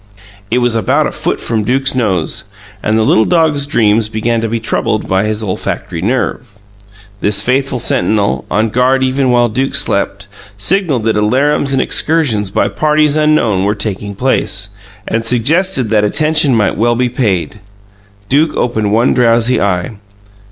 It 0.49 0.57
was 0.57 0.75
about 0.75 1.05
a 1.05 1.11
foot 1.11 1.39
from 1.39 1.63
Duke's 1.63 1.93
nose, 1.93 2.45
and 2.81 2.97
the 2.97 3.03
little 3.05 3.23
dog's 3.23 3.67
dreams 3.67 4.09
began 4.09 4.41
to 4.41 4.49
be 4.49 4.59
troubled 4.59 5.07
by 5.07 5.25
his 5.25 5.43
olfactory 5.43 6.01
nerve. 6.01 6.47
This 7.19 7.43
faithful 7.43 7.77
sentinel, 7.77 8.45
on 8.49 8.69
guard 8.69 9.03
even 9.03 9.29
while 9.29 9.47
Duke 9.47 9.75
slept, 9.75 10.25
signalled 10.57 11.03
that 11.03 11.17
alarums 11.17 11.71
and 11.71 11.79
excursions 11.83 12.49
by 12.49 12.67
parties 12.67 13.15
unknown 13.15 13.63
were 13.63 13.75
taking 13.75 14.15
place, 14.15 14.69
and 15.07 15.23
suggested 15.23 15.91
that 15.91 16.03
attention 16.03 16.55
might 16.55 16.77
well 16.79 16.95
be 16.95 17.07
paid. 17.07 17.59
Duke 18.27 18.55
opened 18.57 18.91
one 18.91 19.13
drowsy 19.13 19.61
eye. 19.61 19.97